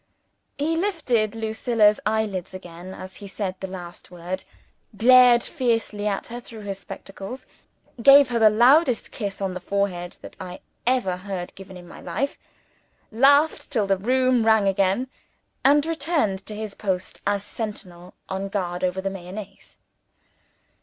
He 0.57 0.75
lifted 0.77 1.35
Lucilla's 1.35 1.99
eyelids 2.07 2.55
again 2.55 2.91
as 2.95 3.17
he 3.17 3.27
said 3.27 3.53
the 3.59 3.67
last 3.67 4.09
word 4.09 4.43
glared 4.97 5.43
fiercely 5.43 6.07
at 6.07 6.25
her 6.29 6.39
through 6.39 6.61
his 6.61 6.79
spectacles 6.79 7.45
gave 8.01 8.29
her 8.29 8.39
the 8.39 8.49
loudest 8.49 9.11
kiss, 9.11 9.39
on 9.41 9.53
the 9.53 9.59
forehead, 9.59 10.17
that 10.23 10.35
I 10.39 10.61
ever 10.87 11.17
heard 11.17 11.53
given 11.53 11.77
in 11.77 11.87
my 11.87 12.01
life 12.01 12.39
laughed 13.11 13.69
till 13.69 13.85
the 13.85 13.95
room 13.95 14.43
rang 14.43 14.67
again 14.67 15.07
and 15.63 15.85
returned 15.85 16.43
to 16.47 16.55
his 16.55 16.73
post 16.73 17.21
as 17.27 17.43
sentinel 17.45 18.15
on 18.27 18.49
guard 18.49 18.83
over 18.83 19.01
the 19.01 19.11
Mayonnaise. 19.11 19.77